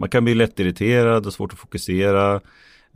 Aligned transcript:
man 0.00 0.08
kan 0.08 0.24
bli 0.24 0.34
lättirriterad 0.34 1.26
och 1.26 1.32
svårt 1.32 1.52
att 1.52 1.58
fokusera. 1.58 2.40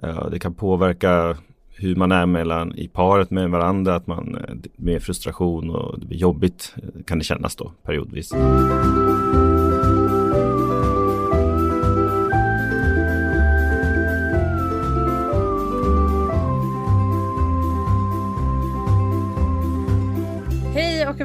Eh, 0.02 0.30
det 0.30 0.38
kan 0.38 0.54
påverka 0.54 1.36
hur 1.68 1.96
man 1.96 2.12
är 2.12 2.26
mellan 2.26 2.78
i 2.78 2.88
paret 2.88 3.30
med 3.30 3.50
varandra, 3.50 3.94
att 3.94 4.06
man 4.06 4.36
eh, 4.36 4.54
med 4.76 5.02
frustration 5.02 5.70
och 5.70 6.00
det 6.00 6.06
blir 6.06 6.18
jobbigt 6.18 6.74
eh, 6.76 7.02
kan 7.04 7.18
det 7.18 7.24
kännas 7.24 7.56
då 7.56 7.72
periodvis. 7.82 8.32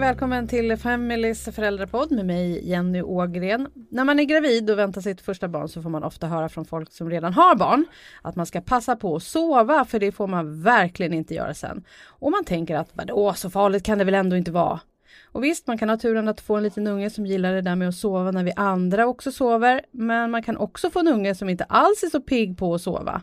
Välkommen 0.09 0.47
till 0.47 0.77
Familys 0.77 1.45
föräldrapodd 1.45 2.11
med 2.11 2.25
mig 2.25 2.69
Jenny 2.69 3.01
Ågren. 3.01 3.67
När 3.91 4.03
man 4.03 4.19
är 4.19 4.23
gravid 4.23 4.69
och 4.69 4.79
väntar 4.79 5.01
sitt 5.01 5.21
första 5.21 5.47
barn 5.47 5.69
så 5.69 5.81
får 5.81 5.89
man 5.89 6.03
ofta 6.03 6.27
höra 6.27 6.49
från 6.49 6.65
folk 6.65 6.91
som 6.91 7.09
redan 7.09 7.33
har 7.33 7.55
barn 7.55 7.85
att 8.21 8.35
man 8.35 8.45
ska 8.45 8.61
passa 8.61 8.95
på 8.95 9.15
att 9.15 9.23
sova 9.23 9.85
för 9.85 9.99
det 9.99 10.11
får 10.11 10.27
man 10.27 10.61
verkligen 10.61 11.13
inte 11.13 11.33
göra 11.33 11.53
sen. 11.53 11.83
Och 12.07 12.31
man 12.31 12.45
tänker 12.45 12.75
att 12.75 12.89
vadå, 12.93 13.33
så 13.33 13.49
farligt 13.49 13.83
kan 13.83 13.97
det 13.97 14.03
väl 14.03 14.13
ändå 14.13 14.35
inte 14.35 14.51
vara. 14.51 14.79
Och 15.25 15.43
visst, 15.43 15.67
man 15.67 15.77
kan 15.77 15.89
ha 15.89 15.97
turen 15.97 16.27
att 16.27 16.41
få 16.41 16.55
en 16.55 16.63
liten 16.63 16.87
unge 16.87 17.09
som 17.09 17.25
gillar 17.25 17.53
det 17.53 17.61
där 17.61 17.75
med 17.75 17.89
att 17.89 17.95
sova 17.95 18.31
när 18.31 18.43
vi 18.43 18.53
andra 18.55 19.07
också 19.07 19.31
sover. 19.31 19.81
Men 19.91 20.31
man 20.31 20.43
kan 20.43 20.57
också 20.57 20.89
få 20.89 20.99
en 20.99 21.07
unge 21.07 21.35
som 21.35 21.49
inte 21.49 21.63
alls 21.63 22.03
är 22.03 22.09
så 22.09 22.21
pigg 22.21 22.57
på 22.57 22.73
att 22.73 22.81
sova. 22.81 23.21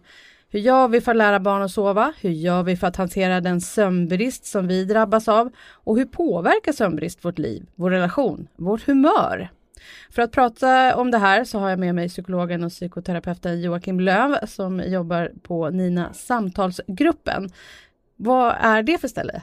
Hur 0.49 0.61
gör 0.61 0.89
vi 0.89 1.01
för 1.01 1.11
att 1.11 1.17
lära 1.17 1.41
barn 1.41 1.63
att 1.63 1.71
sova? 1.71 2.13
Hur 2.21 2.31
gör 2.31 2.63
vi 2.63 2.77
för 2.77 2.87
att 2.87 2.97
hantera 2.97 3.41
den 3.41 3.61
sömnbrist 3.61 4.47
som 4.47 4.67
vi 4.67 4.85
drabbas 4.85 5.29
av? 5.29 5.51
Och 5.73 5.97
hur 5.97 6.05
påverkar 6.05 6.73
sömnbrist 6.73 7.25
vårt 7.25 7.39
liv, 7.39 7.67
vår 7.75 7.91
relation, 7.91 8.49
vårt 8.57 8.87
humör? 8.87 9.49
För 10.11 10.23
att 10.23 10.33
prata 10.33 10.97
om 10.97 11.11
det 11.11 11.19
här 11.19 11.45
så 11.45 11.59
har 11.59 11.71
jag 11.71 11.79
med 11.79 11.95
mig 11.95 12.09
psykologen 12.09 12.65
och 12.65 12.71
psykoterapeuten 12.71 13.61
Joakim 13.61 14.01
Löv 14.01 14.47
som 14.47 14.81
jobbar 14.81 15.33
på 15.43 15.71
Nina 15.71 16.13
Samtalsgruppen. 16.13 17.51
Vad 18.17 18.55
är 18.61 18.83
det 18.83 18.99
för 18.99 19.09
ställe? 19.09 19.43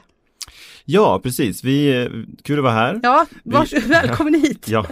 Ja, 0.84 1.20
precis. 1.22 1.64
Vi, 1.64 2.08
kul 2.42 2.58
att 2.58 2.64
vara 2.64 2.74
här. 2.74 3.00
Ja, 3.02 3.26
vars, 3.44 3.72
vi, 3.72 3.78
välkommen 3.78 4.34
hit. 4.34 4.68
Ja, 4.70 4.86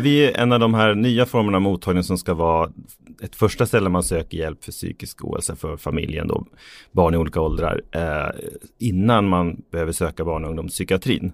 vi 0.00 0.24
är 0.24 0.38
en 0.38 0.52
av 0.52 0.60
de 0.60 0.74
här 0.74 0.94
nya 0.94 1.26
formerna 1.26 1.56
av 1.56 1.62
mottagning 1.62 2.04
som 2.04 2.18
ska 2.18 2.34
vara 2.34 2.70
ett 3.20 3.36
första 3.36 3.66
ställe 3.66 3.88
man 3.88 4.02
söker 4.02 4.38
hjälp 4.38 4.64
för 4.64 4.72
psykisk 4.72 5.24
ohälsa 5.24 5.56
för 5.56 5.76
familjen 5.76 6.28
då, 6.28 6.46
barn 6.92 7.14
i 7.14 7.16
olika 7.16 7.40
åldrar, 7.40 7.82
eh, 7.90 8.40
innan 8.78 9.28
man 9.28 9.62
behöver 9.70 9.92
söka 9.92 10.24
barn 10.24 10.44
och 10.44 10.50
ungdomspsykiatrin, 10.50 11.32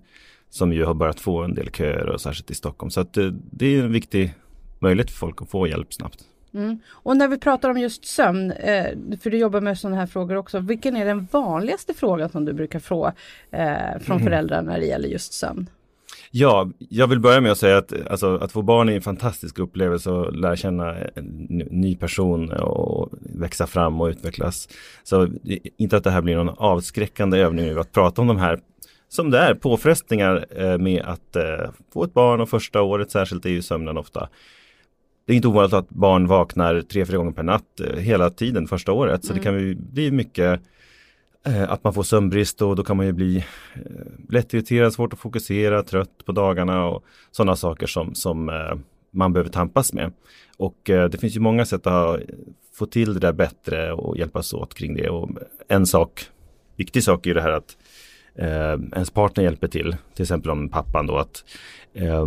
som 0.51 0.73
ju 0.73 0.84
har 0.84 0.95
börjat 0.95 1.20
få 1.20 1.43
en 1.43 1.55
del 1.55 1.70
köer 1.70 2.09
och 2.09 2.20
särskilt 2.20 2.51
i 2.51 2.55
Stockholm. 2.55 2.91
Så 2.91 3.01
att, 3.01 3.17
eh, 3.17 3.27
det 3.51 3.67
är 3.67 3.83
en 3.83 3.93
viktig 3.93 4.34
möjlighet 4.78 5.11
för 5.11 5.19
folk 5.19 5.43
att 5.43 5.51
få 5.51 5.69
hjälp 5.69 5.95
snabbt. 5.95 6.25
Mm. 6.55 6.78
Och 6.89 7.17
när 7.17 7.28
vi 7.28 7.39
pratar 7.39 7.70
om 7.70 7.78
just 7.78 8.05
sömn, 8.05 8.50
eh, 8.50 8.87
för 9.23 9.31
du 9.31 9.39
jobbar 9.39 9.61
med 9.61 9.78
sådana 9.78 9.97
här 9.97 10.06
frågor 10.06 10.37
också, 10.37 10.59
vilken 10.59 10.97
är 10.97 11.05
den 11.05 11.28
vanligaste 11.31 11.95
frågan 11.95 12.28
som 12.28 12.45
du 12.45 12.53
brukar 12.53 12.78
få 12.78 13.12
eh, 13.50 13.98
från 14.00 14.17
mm. 14.17 14.25
föräldrar 14.25 14.62
när 14.62 14.81
det 14.81 14.87
gäller 14.87 15.09
just 15.09 15.33
sömn? 15.33 15.71
Ja, 16.39 16.70
jag 16.79 17.06
vill 17.06 17.20
börja 17.20 17.41
med 17.41 17.53
att 17.53 17.59
säga 17.59 17.79
att 17.79 17.92
alltså, 18.11 18.37
att 18.37 18.53
få 18.53 18.62
barn 18.62 18.89
är 18.89 18.92
en 18.92 19.03
fantastisk 19.03 19.59
upplevelse 19.59 20.11
och 20.11 20.37
lära 20.37 20.56
känna 20.56 20.95
en 21.15 21.25
ny 21.70 21.97
person 21.97 22.53
och 22.53 23.09
växa 23.20 23.67
fram 23.67 24.01
och 24.01 24.06
utvecklas. 24.06 24.69
Så 25.03 25.28
inte 25.77 25.97
att 25.97 26.05
det 26.05 26.11
här 26.11 26.23
blir 26.23 26.37
någon 26.37 26.55
avskräckande 26.59 27.39
övning 27.39 27.78
att 27.78 27.93
prata 27.93 28.20
om 28.23 28.28
de 28.28 28.37
här 28.37 28.61
som 29.09 29.31
det 29.31 29.39
är, 29.39 29.55
påfrestningar 29.55 30.47
eh, 30.51 30.78
med 30.78 31.03
att 31.03 31.37
eh, 31.37 31.70
få 31.93 32.05
ett 32.05 32.15
barn 32.15 32.41
och 32.41 32.48
första 32.48 32.83
året 32.83 33.11
särskilt 33.11 33.47
är 33.47 33.50
ju 33.50 33.62
sömnen 33.62 33.98
ofta. 33.98 34.28
Det 35.27 35.33
är 35.33 35.37
inte 35.37 35.48
ovanligt 35.48 35.75
att 35.75 35.91
barn 35.91 36.27
vaknar 36.27 36.81
tre, 36.81 37.06
fyra 37.06 37.17
gånger 37.17 37.33
per 37.33 37.43
natt 37.43 37.81
eh, 37.81 37.97
hela 38.00 38.31
tiden 38.31 38.69
första 38.69 38.93
året. 38.93 39.25
Så 39.25 39.33
mm. 39.33 39.39
det 39.39 39.45
kan 39.45 39.87
bli 39.93 40.11
mycket 40.11 40.61
Eh, 41.47 41.73
att 41.73 41.85
man 41.85 41.95
får 41.95 42.03
sömnbrist 42.03 42.63
och 42.63 42.77
då 42.77 42.85
kan 42.85 42.97
man 42.97 43.07
ju 43.07 43.13
bli 43.13 43.37
eh, 43.75 43.83
lättirriterad, 44.29 44.93
svårt 44.93 45.12
att 45.12 45.19
fokusera, 45.19 45.83
trött 45.83 46.25
på 46.25 46.33
dagarna 46.33 46.87
och 46.87 47.05
sådana 47.31 47.57
saker 47.57 47.87
som, 47.87 48.15
som 48.15 48.49
eh, 48.49 48.79
man 49.11 49.33
behöver 49.33 49.51
tampas 49.51 49.93
med. 49.93 50.12
Och 50.59 50.77
det 50.85 51.21
finns 51.21 51.37
ju 51.37 51.41
många 51.41 51.65
sätt 51.65 51.87
att 51.87 52.21
få 52.75 52.87
till 52.87 53.15
det 53.15 53.21
där 53.21 53.33
bättre 53.33 53.93
och 53.93 54.19
hjälpas 54.19 54.53
åt 54.53 54.75
kring 54.75 54.95
det. 54.95 55.09
Och 55.09 55.31
en 55.69 55.87
sak, 55.87 56.25
viktig 56.77 57.03
sak 57.03 57.27
är 57.27 57.35
det 57.35 57.43
här 57.43 57.51
att 57.51 57.77
eh, 58.35 58.81
ens 58.95 59.11
partner 59.11 59.45
hjälper 59.45 59.69
till, 59.69 59.97
till 60.15 60.23
exempel 60.23 60.51
om 60.51 60.69
pappan 60.69 61.06
då 61.06 61.19
att 61.19 61.45
eh, 61.95 62.27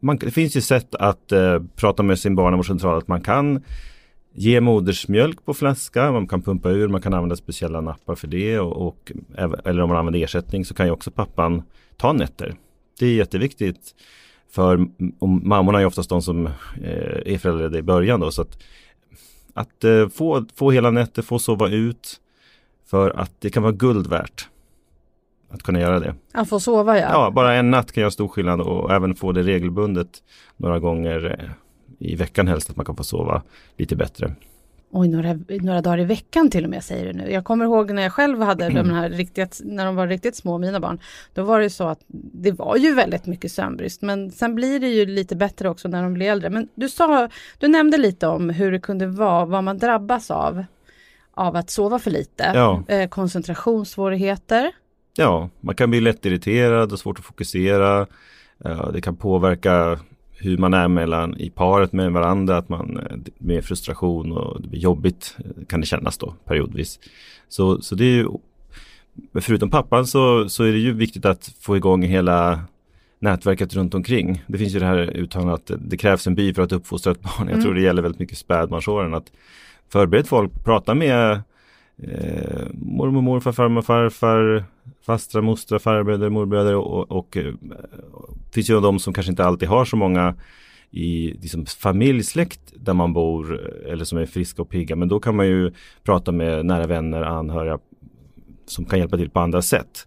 man, 0.00 0.16
det 0.16 0.30
finns 0.30 0.56
ju 0.56 0.60
sätt 0.60 0.94
att 0.94 1.32
eh, 1.32 1.62
prata 1.76 2.02
med 2.02 2.18
sin 2.18 2.36
barnavårdscentral 2.36 2.98
att 2.98 3.08
man 3.08 3.20
kan 3.20 3.62
ge 4.38 4.60
modersmjölk 4.60 5.44
på 5.44 5.54
flaska, 5.54 6.12
man 6.12 6.28
kan 6.28 6.42
pumpa 6.42 6.70
ur, 6.70 6.88
man 6.88 7.02
kan 7.02 7.14
använda 7.14 7.36
speciella 7.36 7.80
nappar 7.80 8.14
för 8.14 8.26
det 8.26 8.58
och, 8.58 8.86
och 8.86 9.12
eller 9.64 9.80
om 9.80 9.88
man 9.88 9.98
använder 9.98 10.20
ersättning 10.20 10.64
så 10.64 10.74
kan 10.74 10.86
ju 10.86 10.92
också 10.92 11.10
pappan 11.10 11.62
ta 11.96 12.12
nätter. 12.12 12.54
Det 12.98 13.06
är 13.06 13.14
jätteviktigt 13.14 13.94
för 14.50 14.86
mammorna 15.44 15.80
är 15.80 15.86
oftast 15.86 16.08
de 16.08 16.22
som 16.22 16.46
eh, 16.46 17.32
är 17.34 17.38
föräldralediga 17.38 17.78
i 17.78 17.82
början 17.82 18.20
då 18.20 18.30
så 18.30 18.42
att, 18.42 18.62
att 19.54 19.84
eh, 19.84 20.08
få, 20.08 20.44
få 20.54 20.70
hela 20.70 20.90
nätter, 20.90 21.22
få 21.22 21.38
sova 21.38 21.68
ut 21.68 22.20
för 22.86 23.10
att 23.10 23.32
det 23.38 23.50
kan 23.50 23.62
vara 23.62 23.72
guld 23.72 24.06
värt 24.06 24.48
att 25.50 25.62
kunna 25.62 25.80
göra 25.80 26.00
det. 26.00 26.14
Att 26.32 26.48
få 26.48 26.60
sova 26.60 26.98
ja. 26.98 27.08
Ja, 27.12 27.30
bara 27.30 27.54
en 27.54 27.70
natt 27.70 27.92
kan 27.92 28.00
göra 28.00 28.10
stor 28.10 28.28
skillnad 28.28 28.60
och 28.60 28.92
även 28.92 29.14
få 29.14 29.32
det 29.32 29.42
regelbundet 29.42 30.22
några 30.56 30.78
gånger 30.78 31.36
eh, 31.40 31.50
i 31.98 32.14
veckan 32.14 32.48
helst 32.48 32.70
att 32.70 32.76
man 32.76 32.86
kan 32.86 32.96
få 32.96 33.04
sova 33.04 33.42
lite 33.76 33.96
bättre. 33.96 34.34
Oj, 34.90 35.08
några, 35.08 35.38
några 35.48 35.80
dagar 35.80 36.00
i 36.00 36.04
veckan 36.04 36.50
till 36.50 36.64
och 36.64 36.70
med 36.70 36.84
säger 36.84 37.06
du 37.06 37.12
nu. 37.12 37.32
Jag 37.32 37.44
kommer 37.44 37.64
ihåg 37.64 37.90
när 37.90 38.02
jag 38.02 38.12
själv 38.12 38.40
hade 38.40 38.68
de 38.68 38.90
här 38.90 39.10
riktigt, 39.10 39.60
när 39.64 39.86
de 39.86 39.96
var 39.96 40.06
riktigt 40.06 40.36
små, 40.36 40.58
mina 40.58 40.80
barn. 40.80 41.00
Då 41.34 41.42
var 41.42 41.60
det 41.60 41.70
så 41.70 41.88
att 41.88 42.00
det 42.08 42.52
var 42.52 42.76
ju 42.76 42.94
väldigt 42.94 43.26
mycket 43.26 43.52
sömnbrist. 43.52 44.02
Men 44.02 44.30
sen 44.30 44.54
blir 44.54 44.80
det 44.80 44.88
ju 44.88 45.06
lite 45.06 45.36
bättre 45.36 45.68
också 45.68 45.88
när 45.88 46.02
de 46.02 46.14
blir 46.14 46.26
äldre. 46.26 46.50
Men 46.50 46.68
du 46.74 46.88
sa, 46.88 47.28
du 47.58 47.68
nämnde 47.68 47.96
lite 47.96 48.26
om 48.26 48.50
hur 48.50 48.72
det 48.72 48.80
kunde 48.80 49.06
vara, 49.06 49.44
vad 49.44 49.64
man 49.64 49.78
drabbas 49.78 50.30
av. 50.30 50.64
Av 51.30 51.56
att 51.56 51.70
sova 51.70 51.98
för 51.98 52.10
lite. 52.10 52.52
Ja. 52.54 52.84
Eh, 52.88 53.08
koncentrationssvårigheter. 53.08 54.72
Ja, 55.16 55.50
man 55.60 55.74
kan 55.74 55.90
bli 55.90 56.00
lättirriterad 56.00 56.92
och 56.92 56.98
svårt 56.98 57.18
att 57.18 57.24
fokusera. 57.24 58.06
Eh, 58.64 58.92
det 58.92 59.00
kan 59.00 59.16
påverka 59.16 59.98
hur 60.40 60.58
man 60.58 60.74
är 60.74 60.88
mellan 60.88 61.36
i 61.40 61.50
paret 61.50 61.92
med 61.92 62.12
varandra, 62.12 62.56
att 62.56 62.68
man 62.68 62.96
eh, 62.96 63.16
med 63.38 63.64
frustration 63.64 64.32
och 64.32 64.62
det 64.62 64.68
blir 64.68 64.80
jobbigt 64.80 65.36
eh, 65.38 65.64
kan 65.66 65.80
det 65.80 65.86
kännas 65.86 66.18
då 66.18 66.34
periodvis. 66.44 67.00
Så, 67.48 67.82
så 67.82 67.94
det 67.94 68.04
är 68.04 68.16
ju, 68.16 68.28
förutom 69.40 69.70
pappan 69.70 70.06
så, 70.06 70.48
så 70.48 70.64
är 70.64 70.72
det 70.72 70.78
ju 70.78 70.92
viktigt 70.92 71.24
att 71.24 71.52
få 71.60 71.76
igång 71.76 72.02
hela 72.02 72.60
nätverket 73.18 73.74
runt 73.74 73.94
omkring. 73.94 74.44
Det 74.46 74.58
finns 74.58 74.74
ju 74.74 74.78
det 74.78 74.86
här 74.86 75.16
uttalandet 75.16 75.70
att 75.70 75.80
det 75.90 75.96
krävs 75.96 76.26
en 76.26 76.34
by 76.34 76.54
för 76.54 76.62
att 76.62 76.72
uppfostra 76.72 77.12
ett 77.12 77.22
barn. 77.22 77.32
Jag 77.38 77.50
mm. 77.50 77.62
tror 77.62 77.74
det 77.74 77.80
gäller 77.80 78.02
väldigt 78.02 78.20
mycket 78.20 78.38
spädbarnsåren. 78.38 79.14
Att 79.14 79.32
förbered 79.88 80.26
folk, 80.26 80.64
prata 80.64 80.94
med 80.94 81.40
eh, 82.02 82.66
mormor, 82.72 83.22
morfar, 83.22 83.52
farmor, 83.52 83.82
farfar, 83.82 84.64
fastrar, 85.02 85.42
mostrar, 85.42 85.78
farbröder, 85.78 86.28
morbröder 86.28 86.74
och, 86.74 86.98
och, 86.98 87.12
och 87.18 87.36
eh, 87.36 87.54
finns 88.54 88.70
ju 88.70 88.80
de 88.80 88.98
som 88.98 89.12
kanske 89.12 89.32
inte 89.32 89.44
alltid 89.44 89.68
har 89.68 89.84
så 89.84 89.96
många 89.96 90.34
i 90.90 91.32
liksom, 91.40 91.66
familjsläkt 91.66 92.60
där 92.76 92.94
man 92.94 93.12
bor 93.12 93.54
eh, 93.54 93.92
eller 93.92 94.04
som 94.04 94.18
är 94.18 94.26
friska 94.26 94.62
och 94.62 94.70
pigga. 94.70 94.96
Men 94.96 95.08
då 95.08 95.20
kan 95.20 95.36
man 95.36 95.46
ju 95.46 95.72
prata 96.02 96.32
med 96.32 96.66
nära 96.66 96.86
vänner, 96.86 97.22
anhöriga 97.22 97.78
som 98.66 98.84
kan 98.84 98.98
hjälpa 98.98 99.16
till 99.16 99.30
på 99.30 99.40
andra 99.40 99.62
sätt. 99.62 100.06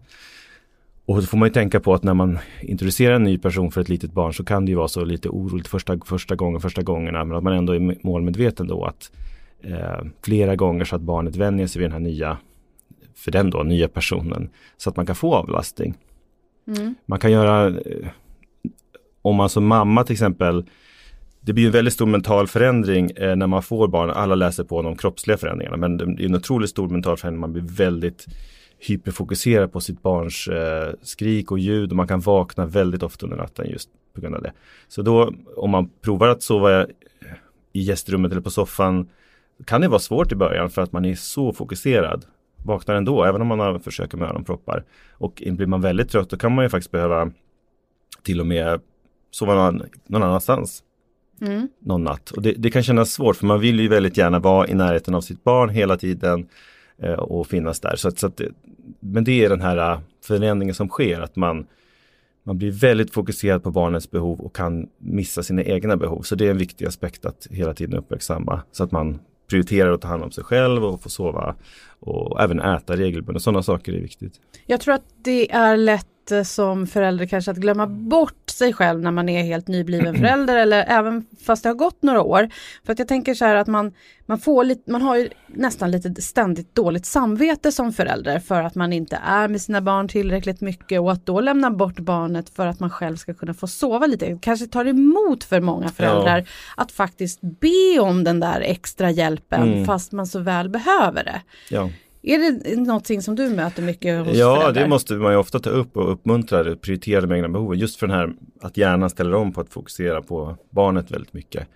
Och 1.06 1.16
då 1.16 1.22
får 1.22 1.38
man 1.38 1.48
ju 1.48 1.54
tänka 1.54 1.80
på 1.80 1.94
att 1.94 2.04
när 2.04 2.14
man 2.14 2.40
introducerar 2.62 3.16
en 3.16 3.24
ny 3.24 3.38
person 3.38 3.72
för 3.72 3.82
ett 3.82 3.90
litet 3.90 4.14
barn 4.14 4.34
så 4.34 4.44
kan 4.44 4.66
det 4.66 4.70
ju 4.70 4.76
vara 4.76 4.88
så 4.88 5.06
lite 5.06 5.30
oroligt 5.30 5.68
första, 5.68 6.00
första 6.06 6.36
gången, 6.36 6.62
första 6.62 6.82
gångerna. 6.82 7.26
Men 7.26 7.38
att 7.38 7.44
man 7.44 7.54
ändå 7.54 7.74
är 7.74 8.06
målmedveten 8.08 8.68
då 8.68 8.86
att 8.86 9.12
eh, 9.64 10.06
flera 10.24 10.56
gånger 10.56 10.86
så 10.86 10.96
att 10.96 11.02
barnet 11.02 11.36
vänjer 11.36 11.68
sig 11.68 11.80
vid 11.80 11.86
den 11.86 11.94
här 11.94 12.10
nya, 12.10 12.38
för 13.16 13.32
den 13.32 13.50
då, 13.50 13.64
nya 13.64 13.88
personen. 13.88 14.50
Så 14.78 14.90
att 14.90 14.96
man 14.96 15.06
kan 15.06 15.16
få 15.16 15.36
avlastning. 15.36 15.98
Mm. 16.68 16.96
Man 17.06 17.20
kan 17.20 17.32
göra, 17.32 17.68
eh, 17.68 18.08
om 19.22 19.36
man 19.36 19.50
som 19.50 19.66
mamma 19.66 20.04
till 20.04 20.14
exempel, 20.14 20.66
det 21.42 21.54
blir 21.54 21.66
en 21.66 21.72
väldigt 21.72 21.94
stor 21.94 22.06
mental 22.06 22.48
förändring 22.48 23.12
eh, 23.12 23.36
när 23.36 23.48
man 23.48 23.64
får 23.64 23.88
barn. 23.88 24.10
Alla 24.10 24.36
läser 24.36 24.64
på 24.64 24.82
de 24.82 24.96
kroppsliga 24.96 25.38
förändringarna 25.38 25.78
men 25.78 25.98
det 25.98 26.24
är 26.24 26.26
en 26.26 26.36
otroligt 26.36 26.70
stor 26.70 26.90
mental 26.90 27.18
förändring. 27.18 27.42
Man 27.42 27.54
blir 27.54 27.64
väldigt 27.64 28.26
hyperfokuserad 28.80 29.72
på 29.72 29.80
sitt 29.80 30.02
barns 30.02 30.48
eh, 30.48 30.94
skrik 31.02 31.52
och 31.52 31.60
ljud 31.60 31.90
och 31.90 31.96
man 31.96 32.08
kan 32.08 32.20
vakna 32.20 32.66
väldigt 32.66 33.04
ofta 33.04 33.26
under 33.26 33.38
natten 33.38 33.70
just 33.70 33.90
på 34.14 34.22
grund 34.22 34.36
av 34.36 34.42
det. 34.42 34.52
Så 34.88 35.02
då 35.02 35.34
om 35.56 35.70
man 35.70 35.90
provar 36.02 36.28
att 36.28 36.44
sova 36.44 36.86
i 37.74 37.82
gästrummet 37.82 38.32
eller 38.32 38.42
på 38.42 38.50
soffan 38.50 39.10
kan 39.66 39.82
det 39.82 39.88
vara 39.88 40.00
svårt 40.00 40.32
i 40.32 40.36
början 40.36 40.70
för 40.70 40.82
att 40.82 40.92
man 40.92 41.06
är 41.06 41.16
så 41.16 41.54
fokuserad. 41.54 42.26
Vaknar 42.64 42.96
ändå, 42.96 43.24
även 43.24 43.42
om 43.42 43.48
man 43.48 43.60
har 43.60 43.80
försöker 43.80 44.18
med 44.18 44.30
öronproppar. 44.30 44.84
Och 45.12 45.44
blir 45.46 45.68
man 45.68 45.82
väldigt 45.82 46.10
trött 46.10 46.30
då 46.30 46.38
kan 46.38 46.56
man 46.56 46.66
ju 46.66 46.70
faktiskt 46.70 46.92
behöva 46.92 47.32
till 48.24 48.40
och 48.40 48.48
med 48.48 48.82
sova 49.32 49.56
någon, 49.56 49.84
någon 50.08 50.24
annanstans. 50.24 50.84
mm. 51.42 51.68
någon 51.80 52.04
natt. 52.04 52.32
Och 52.32 52.42
det, 52.42 52.52
det, 52.52 52.72
kan 52.72 52.84
kännas 52.84 53.12
svårt 53.12 53.36
för 53.36 53.46
man 53.46 53.60
vill 53.60 53.80
ju 53.80 53.88
väldigt 53.88 54.18
gärna 54.18 54.40
vara 54.40 54.68
i 54.68 54.74
närheten 54.74 55.16
av 55.16 55.22
sitt 55.22 55.44
barn 55.44 55.70
hela 55.70 55.98
tiden 55.98 56.48
eh, 56.98 57.14
och 57.14 57.48
finnas 57.48 57.80
där. 57.80 57.96
Så 57.96 58.12
så 58.12 58.28
att, 58.28 58.42
men 59.00 59.24
det 59.24 59.46
är 59.46 59.50
den 59.50 59.62
här 59.62 60.00
förändringen 60.24 60.76
som 60.76 60.90
sker, 60.90 61.22
att 61.22 61.36
man, 61.36 61.66
man 62.44 62.58
blir 62.58 62.72
väldigt 62.72 63.14
fokuserad 63.14 63.64
på 63.64 63.72
barnets 63.72 64.12
behov 64.12 64.40
och 64.40 64.56
kan 64.56 64.88
missa 64.98 65.44
sina 65.44 65.64
egna 65.64 65.98
behov. 65.98 66.22
Så 66.22 66.36
det 66.36 66.48
är 66.48 66.52
en 66.52 66.58
viktig 66.58 66.86
aspekt 66.86 67.26
att 67.26 67.48
hela 67.50 67.74
tiden 67.74 68.00
uppmärksamma 68.00 68.62
så 68.72 68.84
att 68.84 68.92
man 68.92 69.20
prioriterar 69.52 69.92
att 69.92 70.02
ta 70.02 70.08
hand 70.08 70.24
om 70.24 70.32
sig 70.32 70.44
själv 70.44 70.86
och 70.86 71.04
få 71.04 71.10
sova 71.10 71.56
och 72.00 72.42
även 72.42 72.60
äta 72.60 72.96
regelbundet. 72.96 73.44
Sådana 73.44 73.64
saker 73.64 73.94
är 73.94 74.00
viktigt. 74.02 74.34
Jag 74.66 74.82
tror 74.82 74.94
att 74.94 75.06
det 75.24 75.52
är 75.52 75.78
lätt 75.78 76.32
eh, 76.32 76.44
som 76.44 76.88
förälder 76.88 77.26
kanske 77.26 77.52
att 77.52 77.58
glömma 77.58 77.88
bort 77.88 78.41
sig 78.52 78.74
själv 78.74 79.02
när 79.02 79.12
man 79.12 79.30
är 79.30 79.44
helt 79.44 79.68
nybliven 79.68 80.16
förälder 80.16 80.58
eller 80.58 80.86
även 80.88 81.26
fast 81.46 81.64
det 81.64 81.70
har 81.70 81.74
gått 81.74 82.04
några 82.04 82.22
år. 82.22 82.50
För 82.86 82.94
att 82.94 83.00
jag 83.00 83.08
tänker 83.08 83.34
så 83.34 83.46
här 83.46 83.56
att 83.56 83.68
man, 83.68 83.94
man 84.26 84.40
får 84.40 84.64
lite, 84.64 84.92
man 84.92 85.02
har 85.02 85.16
ju 85.16 85.30
nästan 85.48 85.92
lite 85.92 86.22
ständigt 86.22 86.76
dåligt 86.76 87.06
samvete 87.06 87.72
som 87.72 87.94
förälder 87.94 88.40
för 88.40 88.64
att 88.64 88.76
man 88.76 88.94
inte 88.94 89.20
är 89.26 89.48
med 89.48 89.62
sina 89.62 89.82
barn 89.82 90.08
tillräckligt 90.08 90.62
mycket 90.62 91.02
och 91.02 91.12
att 91.12 91.26
då 91.26 91.40
lämna 91.40 91.72
bort 91.72 92.00
barnet 92.00 92.50
för 92.50 92.68
att 92.68 92.80
man 92.80 92.90
själv 92.90 93.16
ska 93.16 93.34
kunna 93.34 93.54
få 93.54 93.68
sova 93.68 94.06
lite. 94.06 94.40
Kanske 94.42 94.68
tar 94.68 94.86
emot 94.86 95.44
för 95.44 95.62
många 95.62 95.90
föräldrar 95.90 96.38
ja. 96.38 96.84
att 96.84 96.92
faktiskt 96.92 97.40
be 97.42 98.00
om 98.00 98.24
den 98.24 98.40
där 98.40 98.62
extra 98.62 99.12
hjälpen 99.12 99.74
mm. 99.74 99.86
fast 99.86 100.12
man 100.12 100.28
så 100.28 100.40
väl 100.40 100.70
behöver 100.70 101.24
det. 101.24 101.42
Ja. 101.70 101.90
Är 102.24 102.38
det 102.40 102.76
någonting 102.76 103.22
som 103.22 103.36
du 103.36 103.50
möter 103.50 103.84
mycket 103.84 104.26
hos 104.26 104.38
Ja, 104.38 104.56
föräldrar? 104.56 104.84
det 104.84 104.90
måste 104.90 105.14
man 105.14 105.32
ju 105.32 105.38
ofta 105.38 105.60
ta 105.60 105.70
upp 105.70 105.98
och 105.98 106.12
uppmuntra, 106.12 106.76
prioritera 106.76 107.22
de 107.22 107.32
egna 107.36 107.50
behoven. 107.50 107.80
Just 107.80 107.96
för 108.00 108.08
den 108.08 108.16
här 108.16 108.34
att 108.62 108.78
hjärnan 108.78 109.10
ställer 109.10 109.34
om 109.34 109.54
på 109.54 109.62
att 109.62 109.70
fokusera 109.74 110.22
på 110.22 110.56
barnet 110.70 111.12
väldigt 111.12 111.34
mycket. 111.34 111.68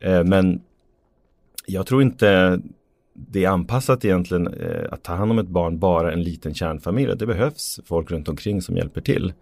Eh, 0.00 0.24
men 0.24 0.60
jag 1.66 1.86
tror 1.86 2.02
inte 2.02 2.60
det 3.14 3.44
är 3.44 3.48
anpassat 3.48 4.04
egentligen 4.04 4.46
eh, 4.46 4.92
att 4.92 5.02
ta 5.02 5.14
hand 5.14 5.30
om 5.30 5.38
ett 5.38 5.48
barn 5.48 5.78
bara 5.78 6.12
en 6.12 6.22
liten 6.22 6.54
kärnfamilj. 6.54 7.16
Det 7.16 7.26
behövs 7.26 7.80
folk 7.84 8.10
runt 8.10 8.28
omkring 8.28 8.62
som 8.62 8.76
hjälper 8.76 9.00
till. 9.00 9.32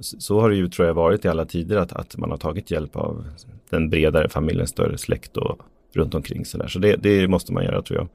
Så 0.00 0.40
har 0.40 0.50
det 0.50 0.56
ju 0.56 0.68
tror 0.68 0.86
jag 0.88 0.94
varit 0.94 1.24
i 1.24 1.28
alla 1.28 1.44
tider 1.44 1.76
att, 1.76 1.92
att 1.92 2.16
man 2.16 2.30
har 2.30 2.38
tagit 2.38 2.70
hjälp 2.70 2.96
av 2.96 3.24
den 3.70 3.90
bredare 3.90 4.28
familjen, 4.28 4.66
större 4.66 4.98
släkt 4.98 5.36
och 5.36 5.60
runt 5.94 6.14
omkring 6.14 6.44
så 6.44 6.58
där. 6.58 6.68
Så 6.68 6.78
det, 6.78 6.96
det, 6.96 7.28
måste 7.28 7.52
man 7.52 7.64
göra 7.64 7.82
tror 7.82 7.98
jag. 7.98 8.08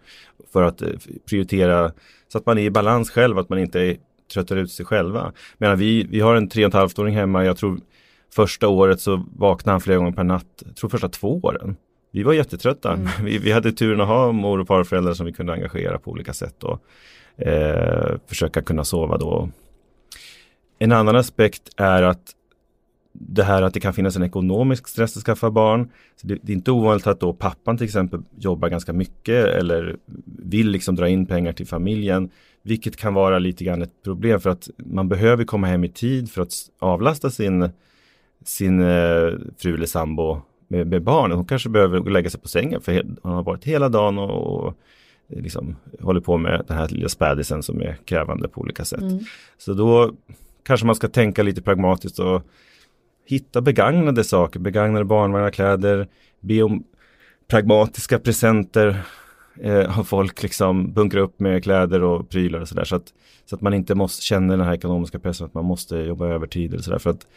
För 0.53 0.63
att 0.63 0.81
eh, 0.81 0.89
prioritera 1.29 1.91
så 2.27 2.37
att 2.37 2.45
man 2.45 2.57
är 2.57 2.61
i 2.61 2.69
balans 2.69 3.11
själv, 3.11 3.37
att 3.37 3.49
man 3.49 3.59
inte 3.59 3.97
tröttar 4.33 4.55
ut 4.55 4.71
sig 4.71 4.85
själva. 4.85 5.31
Men 5.57 5.79
vi, 5.79 6.03
vi 6.03 6.19
har 6.19 6.35
en 6.35 6.49
tre 6.49 6.65
och 6.65 6.75
ett 6.75 6.99
åring 6.99 7.15
hemma, 7.15 7.45
jag 7.45 7.57
tror 7.57 7.79
första 8.35 8.67
året 8.67 8.99
så 9.01 9.25
vaknade 9.35 9.73
han 9.73 9.81
flera 9.81 9.97
gånger 9.97 10.11
per 10.11 10.23
natt, 10.23 10.63
jag 10.65 10.75
tror 10.75 10.89
första 10.89 11.09
två 11.09 11.39
åren. 11.43 11.75
Vi 12.11 12.23
var 12.23 12.33
jättetrötta. 12.33 12.93
Mm. 12.93 13.07
Vi, 13.23 13.37
vi, 13.37 13.51
hade 13.51 13.71
turen 13.71 14.01
att 14.01 14.07
ha 14.07 14.31
mor 14.31 14.59
och 14.59 14.67
farföräldrar 14.67 15.13
som 15.13 15.25
vi 15.25 15.33
kunde 15.33 15.53
engagera 15.53 15.99
på 15.99 16.11
olika 16.11 16.33
sätt 16.33 16.63
och 16.63 16.81
eh, 17.47 18.17
försöka 18.27 18.61
kunna 18.61 18.83
sova 18.83 19.17
då. 19.17 19.49
En 20.79 20.91
annan 20.91 21.15
aspekt 21.15 21.69
är 21.77 22.03
att 22.03 22.31
det 23.13 23.43
här 23.43 23.61
att 23.61 23.73
det 23.73 23.79
kan 23.79 23.93
finnas 23.93 24.15
en 24.15 24.23
ekonomisk 24.23 24.87
stress 24.87 25.17
att 25.17 25.23
skaffa 25.23 25.51
barn. 25.51 25.89
Så 26.15 26.27
det, 26.27 26.37
det, 26.41 26.51
är 26.51 26.55
inte 26.55 26.71
ovanligt 26.71 27.07
att 27.07 27.19
då 27.19 27.33
pappan 27.33 27.77
till 27.77 27.85
exempel 27.85 28.21
jobbar 28.37 28.69
ganska 28.69 28.93
mycket 28.93 29.45
eller 29.45 29.97
vill 30.25 30.69
liksom 30.69 30.95
dra 30.95 31.09
in 31.09 31.25
pengar 31.25 31.53
till 31.53 31.67
familjen. 31.67 32.29
Vilket 32.61 32.97
kan 32.97 33.13
vara 33.13 33.39
lite 33.39 33.63
grann 33.63 33.81
ett 33.81 34.03
problem 34.03 34.39
för 34.39 34.49
att 34.49 34.69
man 34.77 35.09
behöver 35.09 35.43
komma 35.43 35.67
hem 35.67 35.83
i 35.83 35.89
tid 35.89 36.31
för 36.31 36.41
att 36.41 36.53
avlasta 36.79 37.29
sin, 37.29 37.69
sin 38.45 38.79
eh, 38.79 39.31
fru 39.57 39.73
eller 39.73 39.85
sambo 39.85 40.41
med, 40.67 40.87
med 40.87 41.03
barnen. 41.03 41.37
Hon 41.37 41.45
kanske 41.45 41.69
behöver 41.69 42.09
lägga 42.09 42.29
sig 42.29 42.41
på 42.41 42.47
sängen 42.47 42.81
för 42.81 43.03
hon 43.21 43.33
har 43.33 43.43
varit 43.43 43.63
hela 43.63 43.89
dagen 43.89 44.17
och, 44.17 44.65
och 44.65 44.73
liksom 45.27 45.75
håller 46.01 46.21
på 46.21 46.37
med 46.37 46.63
den 46.67 46.77
här 46.77 46.87
lilla 46.87 47.09
spädisen 47.09 47.63
som 47.63 47.81
är 47.81 47.97
krävande 48.05 48.47
på 48.47 48.61
olika 48.61 48.85
sätt. 48.85 49.01
Mm. 49.01 49.19
Så 49.57 49.73
då 49.73 50.13
kanske 50.63 50.85
man 50.85 50.95
ska 50.95 51.07
tänka 51.07 51.43
lite 51.43 51.61
pragmatiskt 51.61 52.19
och 52.19 52.41
hitta 53.25 53.61
begagnade 53.61 54.23
saker, 54.23 54.59
begagnade 54.59 55.05
barnvagnar, 55.05 55.49
kläder, 55.49 56.07
be 56.39 56.63
om 56.63 56.83
pragmatiska 57.47 58.19
presenter 58.19 59.03
eh, 59.61 59.89
har 59.89 60.03
folk 60.03 60.43
liksom 60.43 60.93
bunkra 60.93 61.21
upp 61.21 61.39
med 61.39 61.63
kläder 61.63 62.03
och 62.03 62.29
prylar 62.29 62.59
och 62.59 62.67
sådär 62.67 62.83
så 62.83 62.95
att, 62.95 63.13
så 63.45 63.55
att 63.55 63.61
man 63.61 63.73
inte 63.73 63.95
måste 63.95 64.23
känna 64.23 64.57
den 64.57 64.65
här 64.65 64.73
ekonomiska 64.73 65.19
pressen 65.19 65.45
att 65.45 65.53
man 65.53 65.65
måste 65.65 65.97
jobba 65.97 66.27
övertid 66.27 66.73
eller 66.73 66.83
sådär 66.83 66.99
för 66.99 67.09
att 67.09 67.27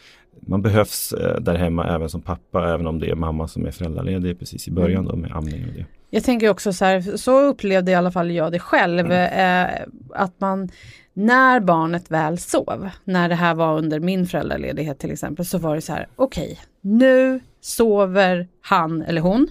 man 0.40 0.62
behövs 0.62 1.12
eh, 1.12 1.40
där 1.40 1.54
hemma 1.54 1.86
även 1.86 2.08
som 2.08 2.22
pappa 2.22 2.74
även 2.74 2.86
om 2.86 2.98
det 2.98 3.10
är 3.10 3.14
mamma 3.14 3.48
som 3.48 3.66
är 3.66 3.70
föräldraledig 3.70 4.38
precis 4.38 4.68
i 4.68 4.70
början 4.70 5.04
då 5.04 5.16
med 5.16 5.32
amning 5.32 5.64
och 5.68 5.74
det. 5.74 5.86
Jag 6.10 6.24
tänker 6.24 6.50
också 6.50 6.72
så 6.72 6.84
här, 6.84 7.16
så 7.16 7.40
upplevde 7.40 7.90
i 7.92 7.94
alla 7.94 8.10
fall 8.10 8.30
jag 8.30 8.52
det 8.52 8.58
själv, 8.58 9.12
mm. 9.12 9.70
eh, 9.70 9.86
att 10.14 10.40
man 10.40 10.68
när 11.14 11.60
barnet 11.60 12.10
väl 12.10 12.38
sov, 12.38 12.90
när 13.04 13.28
det 13.28 13.34
här 13.34 13.54
var 13.54 13.78
under 13.78 14.00
min 14.00 14.26
föräldraledighet 14.26 14.98
till 14.98 15.12
exempel, 15.12 15.46
så 15.46 15.58
var 15.58 15.74
det 15.74 15.80
så 15.80 15.92
här, 15.92 16.08
okej, 16.16 16.44
okay, 16.44 16.56
nu 16.80 17.40
sover 17.60 18.48
han 18.60 19.02
eller 19.02 19.20
hon. 19.20 19.48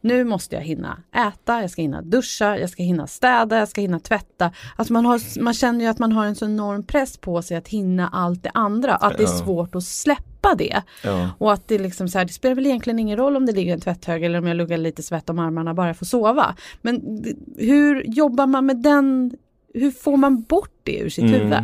Nu 0.00 0.24
måste 0.24 0.54
jag 0.54 0.62
hinna 0.62 1.02
äta, 1.16 1.60
jag 1.60 1.70
ska 1.70 1.82
hinna 1.82 2.02
duscha, 2.02 2.58
jag 2.58 2.70
ska 2.70 2.82
hinna 2.82 3.06
städa, 3.06 3.58
jag 3.58 3.68
ska 3.68 3.80
hinna 3.80 4.00
tvätta. 4.00 4.50
Alltså 4.76 4.92
man, 4.92 5.06
har, 5.06 5.40
man 5.42 5.54
känner 5.54 5.80
ju 5.84 5.90
att 5.90 5.98
man 5.98 6.12
har 6.12 6.26
en 6.26 6.34
så 6.34 6.44
enorm 6.44 6.82
press 6.82 7.16
på 7.16 7.42
sig 7.42 7.56
att 7.56 7.68
hinna 7.68 8.08
allt 8.08 8.42
det 8.42 8.50
andra, 8.54 8.94
att 8.94 9.18
det 9.18 9.22
är 9.22 9.26
svårt 9.26 9.74
att 9.74 9.84
släppa 9.84 10.33
det. 10.58 10.82
Ja. 11.04 11.30
Och 11.38 11.52
att 11.52 11.68
det 11.68 11.78
liksom 11.78 12.08
så 12.08 12.18
här, 12.18 12.24
det 12.24 12.32
spelar 12.32 12.54
väl 12.54 12.66
egentligen 12.66 12.98
ingen 12.98 13.16
roll 13.16 13.36
om 13.36 13.46
det 13.46 13.52
ligger 13.52 13.72
en 13.72 13.80
tvätthög 13.80 14.22
eller 14.22 14.38
om 14.38 14.46
jag 14.46 14.56
luggar 14.56 14.78
lite 14.78 15.02
svett 15.02 15.30
om 15.30 15.38
armarna 15.38 15.74
bara 15.74 15.94
för 15.94 16.04
att 16.04 16.08
sova. 16.08 16.54
Men 16.82 17.24
hur 17.58 18.02
jobbar 18.06 18.46
man 18.46 18.66
med 18.66 18.76
den 18.76 19.36
hur 19.74 19.90
får 19.90 20.16
man 20.16 20.42
bort 20.42 20.74
det 20.82 20.98
ur 20.98 21.08
sitt 21.08 21.24
mm. 21.24 21.40
huvud? 21.40 21.58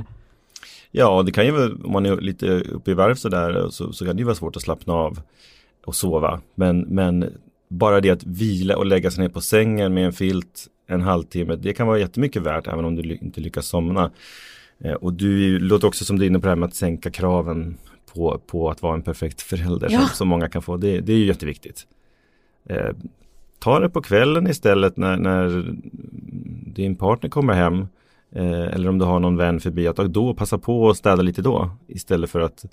Ja, 0.90 1.22
det 1.22 1.32
kan 1.32 1.46
ju 1.46 1.50
vara, 1.50 1.70
om 1.84 1.92
man 1.92 2.06
är 2.06 2.16
lite 2.16 2.46
uppe 2.46 2.90
i 2.90 2.94
varv 2.94 3.14
sådär 3.14 3.68
så, 3.70 3.92
så 3.92 4.06
kan 4.06 4.16
det 4.16 4.20
ju 4.20 4.24
vara 4.24 4.34
svårt 4.34 4.56
att 4.56 4.62
slappna 4.62 4.92
av 4.92 5.20
och 5.86 5.96
sova. 5.96 6.40
Men, 6.54 6.80
men 6.80 7.32
bara 7.68 8.00
det 8.00 8.10
att 8.10 8.24
vila 8.24 8.76
och 8.76 8.86
lägga 8.86 9.10
sig 9.10 9.22
ner 9.22 9.28
på 9.28 9.40
sängen 9.40 9.94
med 9.94 10.06
en 10.06 10.12
filt 10.12 10.66
en 10.86 11.00
halvtimme, 11.00 11.56
det 11.56 11.72
kan 11.72 11.86
vara 11.86 11.98
jättemycket 11.98 12.42
värt 12.42 12.66
även 12.66 12.84
om 12.84 12.96
du 12.96 13.14
inte 13.14 13.40
lyckas 13.40 13.66
somna. 13.66 14.10
Eh, 14.84 14.92
och 14.92 15.12
du 15.12 15.58
låter 15.58 15.88
också 15.88 16.04
som 16.04 16.18
du 16.18 16.24
är 16.24 16.30
inne 16.30 16.38
på 16.38 16.46
det 16.46 16.50
här 16.50 16.56
med 16.56 16.66
att 16.66 16.74
sänka 16.74 17.10
kraven 17.10 17.78
på, 18.14 18.40
på 18.46 18.70
att 18.70 18.82
vara 18.82 18.94
en 18.94 19.02
perfekt 19.02 19.42
förälder 19.42 19.88
ja. 19.90 20.00
som, 20.00 20.08
som 20.08 20.28
många 20.28 20.48
kan 20.48 20.62
få. 20.62 20.76
Det, 20.76 21.00
det 21.00 21.12
är 21.12 21.16
ju 21.16 21.26
jätteviktigt. 21.26 21.86
Eh, 22.64 22.90
ta 23.58 23.80
det 23.80 23.90
på 23.90 24.02
kvällen 24.02 24.46
istället 24.46 24.96
när, 24.96 25.16
när 25.16 25.74
din 26.74 26.96
partner 26.96 27.30
kommer 27.30 27.54
hem 27.54 27.86
eh, 28.32 28.66
eller 28.74 28.88
om 28.88 28.98
du 28.98 29.04
har 29.04 29.20
någon 29.20 29.36
vän 29.36 29.60
förbi, 29.60 29.86
att 29.86 29.96
då 29.96 30.34
passa 30.34 30.58
på 30.58 30.90
att 30.90 30.96
städa 30.96 31.22
lite 31.22 31.42
då 31.42 31.70
istället 31.86 32.30
för 32.30 32.40
att 32.40 32.64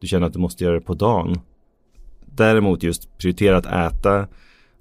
du 0.00 0.06
känner 0.06 0.26
att 0.26 0.32
du 0.32 0.38
måste 0.38 0.64
göra 0.64 0.74
det 0.74 0.80
på 0.80 0.94
dagen. 0.94 1.40
Däremot 2.26 2.82
just 2.82 3.18
prioritera 3.18 3.56
att 3.56 3.66
äta 3.66 4.28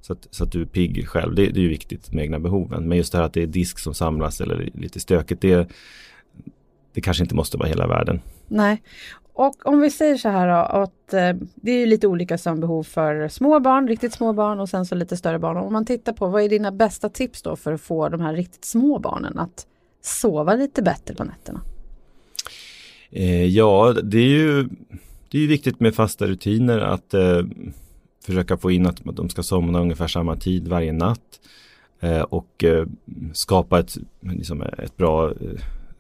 så 0.02 0.14
att, 0.14 0.28
så 0.32 0.44
att 0.44 0.52
du 0.52 0.62
är 0.62 0.66
pigg 0.66 1.08
själv. 1.08 1.36
Det, 1.36 1.46
det 1.46 1.60
är 1.60 1.64
ju 1.64 1.70
viktigt 1.70 2.14
med 2.14 2.24
egna 2.24 2.40
behoven. 2.40 2.88
Men 2.88 2.98
just 2.98 3.12
det 3.12 3.18
här 3.18 3.26
att 3.26 3.34
det 3.34 3.44
är 3.44 3.48
disk 3.48 3.80
som 3.80 3.94
samlas 3.94 4.42
eller 4.42 4.70
lite 4.74 5.00
stökigt, 5.00 5.42
det, 5.42 5.70
det 6.94 7.02
kanske 7.02 7.24
inte 7.24 7.36
måste 7.36 7.58
vara 7.58 7.68
hela 7.68 7.88
världen. 7.88 8.22
Nej, 8.48 8.82
och 9.48 9.66
om 9.68 9.82
vi 9.82 9.90
säger 9.90 10.18
så 10.18 10.30
här 10.30 10.48
då, 10.48 10.82
att 10.82 11.14
eh, 11.14 11.48
det 11.56 11.72
är 11.72 11.86
lite 11.86 12.08
olika 12.08 12.38
sömnbehov 12.38 12.84
för 12.84 13.28
små 13.28 13.60
barn, 13.60 13.88
riktigt 13.88 14.14
små 14.14 14.34
barn 14.34 14.60
och 14.60 14.70
sen 14.70 14.86
så 14.86 14.96
lite 14.96 15.18
större 15.18 15.40
barn. 15.40 15.58
Om 15.58 15.74
man 15.74 15.86
tittar 15.86 16.14
på 16.14 16.28
vad 16.28 16.44
är 16.44 16.50
dina 16.50 16.72
bästa 16.72 17.10
tips 17.10 17.42
då 17.42 17.56
för 17.56 17.74
att 17.74 17.82
få 17.82 18.10
de 18.10 18.22
här 18.22 18.34
riktigt 18.34 18.66
små 18.66 19.00
barnen 19.00 19.40
att 19.40 19.66
sova 20.02 20.56
lite 20.56 20.82
bättre 20.82 21.16
på 21.16 21.24
nätterna? 21.24 21.62
Eh, 23.12 23.46
ja, 23.46 23.96
det 24.04 24.18
är 24.18 24.28
ju 24.28 24.70
det 25.30 25.44
är 25.44 25.48
viktigt 25.48 25.80
med 25.80 25.96
fasta 25.96 26.28
rutiner 26.28 26.80
att 26.80 27.14
eh, 27.14 27.42
försöka 28.26 28.58
få 28.58 28.72
in 28.72 28.88
att 28.88 29.02
de 29.04 29.30
ska 29.30 29.44
somna 29.44 29.80
ungefär 29.80 30.08
samma 30.08 30.36
tid 30.36 30.68
varje 30.68 30.94
natt 30.94 31.40
eh, 32.00 32.22
och 32.22 32.64
eh, 32.64 32.88
skapa 33.34 33.80
ett, 33.80 33.98
liksom 34.20 34.62
ett 34.62 34.98
bra 34.98 35.30
eh, 35.30 35.36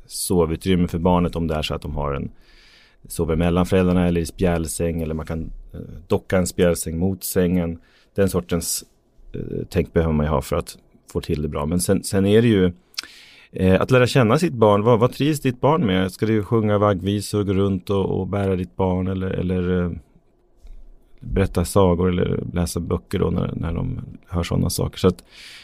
sovutrymme 0.05 0.87
för 0.87 0.99
barnet 0.99 1.35
om 1.35 1.47
det 1.47 1.55
är 1.55 1.61
så 1.61 1.73
att 1.73 1.81
de 1.81 1.95
har 1.95 2.13
en 2.13 2.31
sover 3.07 3.35
mellan 3.35 3.65
föräldrarna 3.65 4.07
eller 4.07 4.21
i 4.21 4.25
spjälsäng 4.25 5.01
eller 5.01 5.13
man 5.13 5.25
kan 5.25 5.51
eh, 5.73 5.79
docka 6.07 6.37
en 6.37 6.47
spjälsäng 6.47 6.99
mot 6.99 7.23
sängen. 7.23 7.79
Den 8.15 8.29
sortens 8.29 8.83
eh, 9.33 9.65
tänk 9.69 9.93
behöver 9.93 10.13
man 10.13 10.25
ju 10.25 10.29
ha 10.29 10.41
för 10.41 10.55
att 10.55 10.77
få 11.11 11.21
till 11.21 11.41
det 11.41 11.47
bra. 11.47 11.65
Men 11.65 11.79
sen, 11.79 12.03
sen 12.03 12.25
är 12.25 12.41
det 12.41 12.47
ju 12.47 12.71
eh, 13.51 13.81
att 13.81 13.91
lära 13.91 14.07
känna 14.07 14.37
sitt 14.37 14.53
barn. 14.53 14.83
Vad, 14.83 14.99
vad 14.99 15.13
trivs 15.13 15.39
ditt 15.39 15.61
barn 15.61 15.85
med? 15.85 16.11
Ska 16.11 16.25
du 16.25 16.43
sjunga 16.43 16.77
vaggvisor, 16.77 17.43
gå 17.43 17.53
runt 17.53 17.89
och, 17.89 18.19
och 18.19 18.27
bära 18.27 18.55
ditt 18.55 18.75
barn 18.75 19.07
eller, 19.07 19.29
eller 19.29 19.83
eh, 19.83 19.91
berätta 21.19 21.65
sagor 21.65 22.09
eller 22.09 22.43
läsa 22.53 22.79
böcker 22.79 23.19
då 23.19 23.29
när, 23.29 23.53
när 23.55 23.73
de 23.73 24.01
hör 24.27 24.43
sådana 24.43 24.69
saker. 24.69 24.97
Så 24.99 25.07
att, 25.07 25.23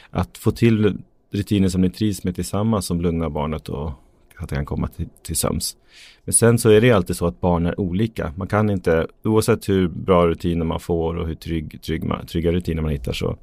att 0.10 0.38
få 0.38 0.52
till 0.52 0.98
rutiner 1.32 1.70
som 1.70 1.82
ni 1.82 1.90
trivs 1.90 2.24
med 2.24 2.36
tillsammans 2.36 2.86
som 2.86 3.02
lugnar 3.02 3.30
barnet 3.30 3.70
och 3.70 3.92
att 4.40 4.50
det 4.50 4.56
kan 4.56 4.66
komma 4.66 4.88
till, 4.88 5.08
till 5.24 5.36
söms. 5.36 5.78
Men 6.24 6.34
sen 6.34 6.60
så 6.60 6.70
är 6.70 6.82
det 6.82 6.92
alltid 6.92 7.16
så 7.16 7.28
att 7.28 7.42
barn 7.42 7.66
är 7.66 7.80
olika. 7.80 8.34
Man 8.36 8.48
kan 8.48 8.70
inte, 8.70 9.08
oavsett 9.24 9.70
hur 9.70 9.88
bra 9.88 10.28
rutiner 10.28 10.66
man 10.66 10.80
får 10.80 11.16
och 11.16 11.28
hur 11.28 11.36
trygg, 11.36 11.82
trygg 11.82 12.04
man, 12.04 12.26
trygga 12.26 12.52
rutiner 12.52 12.82
man 12.82 12.92
hittar 12.92 13.14
så 13.14 13.38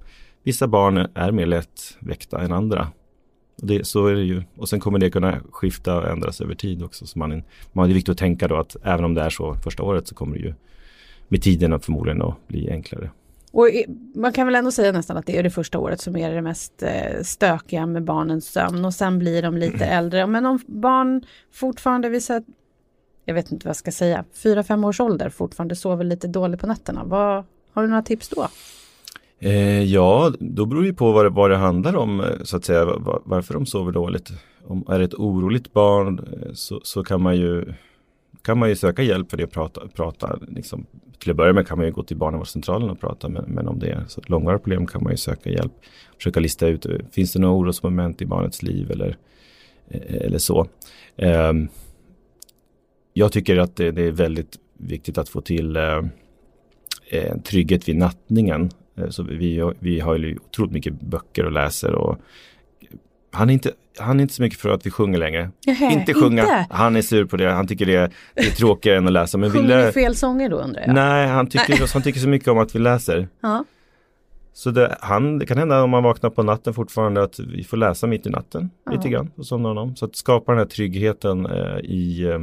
vissa 0.45 0.67
barn 0.67 1.07
är 1.15 1.33
mer 1.33 1.47
lättväckta 1.47 2.41
än 2.41 2.53
andra. 2.53 2.89
Och 3.61 3.67
det, 3.67 3.87
så 3.87 4.07
är 4.07 4.15
det 4.15 4.23
ju. 4.23 4.43
Och 4.57 4.69
sen 4.69 4.81
kommer 4.81 4.99
det 4.99 5.11
kunna 5.11 5.41
skifta 5.51 5.97
och 5.97 6.09
ändras 6.09 6.41
över 6.41 6.55
tid 6.55 6.83
också. 6.83 7.07
Så 7.07 7.19
man, 7.19 7.43
man, 7.73 7.89
det 7.89 7.93
är 7.93 7.95
viktigt 7.95 8.13
att 8.13 8.19
tänka 8.19 8.49
då 8.49 8.57
att 8.57 8.77
även 8.83 9.05
om 9.05 9.15
det 9.15 9.23
är 9.23 9.31
så 9.31 9.55
första 9.55 9.83
året 9.83 10.09
så 10.09 10.15
kommer 10.15 10.37
det 10.37 10.43
ju 10.43 10.55
med 11.29 11.43
tiden 11.43 11.81
förmodligen 11.81 12.23
att 12.23 12.49
bli 12.49 12.71
enklare. 12.71 13.11
Och 13.55 13.69
man 14.15 14.33
kan 14.33 14.47
väl 14.47 14.55
ändå 14.55 14.71
säga 14.71 14.93
nästan 14.93 15.17
att 15.17 15.27
det 15.27 15.39
är 15.39 15.43
det 15.43 15.51
första 15.51 15.79
året 15.79 16.01
som 16.01 16.17
är 16.17 16.35
det 16.35 16.43
mest 16.43 16.83
eh, 16.83 17.23
stökiga 17.23 17.87
med 17.87 18.05
barnens 18.05 18.47
sömn 18.47 18.85
och 18.85 18.95
sen 18.95 19.19
blir 19.19 19.43
de 19.43 19.57
lite 19.57 19.85
äldre. 19.85 20.27
Men 20.27 20.47
om 20.47 20.59
barn 20.67 21.25
fortfarande 21.53 22.09
visar, 22.09 22.43
jag 23.25 23.35
vet 23.35 23.53
inte 23.53 23.67
vad 23.67 23.71
jag 23.71 23.77
ska 23.77 23.93
säga, 23.93 24.25
fyra 24.43 24.63
fem 24.63 24.85
års 24.85 25.01
ålder 25.01 25.29
fortfarande 25.29 25.77
sover 25.77 26.05
lite 26.05 26.29
dåligt 26.29 26.61
på 26.61 26.67
nätterna. 26.67 27.05
Vad, 27.05 27.45
har 27.73 27.83
du 27.83 27.89
några 27.89 28.03
tips 28.03 28.29
då? 28.29 28.49
Eh, 29.39 29.83
ja, 29.83 30.33
då 30.39 30.67
beror 30.67 30.83
det 30.83 30.95
på 30.95 31.13
vad 31.13 31.25
det, 31.25 31.31
vad 31.31 31.51
det 31.51 31.57
handlar 31.57 31.97
om 31.97 32.21
eh, 32.21 32.27
så 32.43 32.57
att 32.57 32.65
säga, 32.65 32.85
var, 32.85 33.23
varför 33.25 33.55
de 33.55 33.67
sover 33.67 33.93
dåligt. 33.93 34.33
Om 34.67 34.85
är 34.89 34.99
det 34.99 35.05
ett 35.05 35.15
oroligt 35.15 35.73
barn 35.73 36.19
eh, 36.19 36.53
så, 36.53 36.81
så 36.83 37.05
kan 37.05 37.23
man 37.23 37.37
ju 37.37 37.75
kan 38.45 38.59
man 38.59 38.69
ju 38.69 38.77
söka 38.77 39.03
hjälp 39.03 39.31
för 39.31 39.37
det 39.37 39.45
och 39.45 39.51
prata, 39.51 39.89
prata 39.89 40.39
liksom, 40.49 40.87
till 41.19 41.31
att 41.31 41.37
börja 41.37 41.53
med 41.53 41.67
kan 41.69 41.79
man 41.79 41.87
ju 41.87 41.93
gå 41.93 42.03
till 42.03 42.17
barnavårdscentralen 42.17 42.91
och 42.91 43.01
prata 43.01 43.29
men, 43.29 43.45
men 43.45 43.69
om 43.69 43.79
det 43.79 43.91
är 43.91 44.05
så 44.09 44.23
långvariga 44.27 44.59
problem 44.59 44.87
kan 44.87 45.03
man 45.03 45.13
ju 45.13 45.17
söka 45.17 45.51
hjälp. 45.51 45.73
Försöka 46.17 46.41
lista 46.41 46.67
ut, 46.67 46.87
finns 47.13 47.33
det 47.33 47.39
några 47.39 47.55
orosmoment 47.55 48.23
i 48.23 48.27
barnets 48.27 48.63
liv 48.63 48.91
eller, 48.91 49.17
eh, 49.89 50.27
eller 50.27 50.39
så. 50.39 50.67
Um, 51.17 51.69
jag 53.13 53.33
tycker 53.33 53.57
att 53.57 53.77
det, 53.77 53.91
det, 53.91 54.03
är 54.03 54.13
väldigt 54.13 54.59
viktigt 54.79 55.19
att 55.19 55.29
få 55.29 55.41
till 55.41 55.77
uh, 55.77 56.05
en 57.11 57.43
trygghet 57.43 57.89
vid 57.89 57.97
nattningen. 57.97 58.71
Uh, 58.99 59.09
så 59.09 59.23
vi, 59.23 59.73
vi 59.79 60.01
har 60.01 60.17
ju 60.17 60.37
otroligt 60.37 60.73
mycket 60.73 61.01
böcker 61.01 61.45
och 61.45 61.53
läser 61.53 61.95
och 61.95 62.19
han 63.35 63.51
är, 63.51 63.55
inte, 63.55 63.73
han 63.99 64.21
är 64.21 64.23
inte 64.23 64.35
så 64.35 64.43
mycket 64.43 64.59
för 64.61 64.69
att 64.69 64.87
vi 64.87 64.91
sjunger 64.91 65.19
längre. 65.19 65.51
Jaha, 65.65 65.91
inte 65.91 66.15
sjunga, 66.15 66.43
inte. 66.43 66.67
han 66.71 66.97
är 66.97 67.03
sur 67.03 67.25
på 67.25 67.37
det, 67.37 67.53
han 67.53 67.67
tycker 67.67 67.87
det, 67.87 68.11
det 68.35 68.41
är 68.41 68.51
tråkigare 68.51 68.99
än 68.99 69.07
att 69.07 69.13
läsa. 69.13 69.39
Men 69.39 69.51
Sjunger 69.51 69.69
lä- 69.69 69.93
fel 69.93 70.15
sånger 70.17 70.49
då 70.49 70.57
undrar 70.57 70.81
jag? 70.87 70.95
Nej, 70.95 71.29
han 71.29 71.47
tycker, 71.47 71.93
han 71.93 72.03
tycker 72.03 72.21
så 72.21 72.29
mycket 72.29 72.49
om 72.49 72.59
att 72.59 72.75
vi 72.75 72.79
läser. 72.79 73.29
Ja. 73.41 73.65
Så 74.53 74.71
det, 74.71 74.97
han, 75.01 75.39
det 75.39 75.47
kan 75.47 75.59
hända 75.59 75.83
om 75.83 75.91
man 75.91 76.03
vaknar 76.03 76.31
på 76.31 76.43
natten 76.43 76.75
fortfarande 76.75 77.23
att 77.23 77.39
vi 77.39 77.65
får 77.65 77.77
läsa 77.77 78.07
mitt 78.07 78.27
i 78.27 78.31
natten 78.31 78.71
ja. 78.87 78.93
lite 78.93 79.09
grann. 79.09 79.31
Och 79.37 79.47
somnar 79.47 79.77
om. 79.77 79.97
Så 79.97 80.05
att 80.05 80.17
skapa 80.17 80.53
den 80.53 80.59
här 80.59 80.67
tryggheten 80.67 81.47
eh, 81.47 81.79
i 81.79 82.23
eh, 82.25 82.41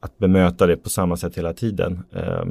att 0.00 0.18
bemöta 0.18 0.66
det 0.66 0.76
på 0.76 0.88
samma 0.90 1.16
sätt 1.16 1.38
hela 1.38 1.52
tiden. 1.52 2.02
Eh, 2.14 2.44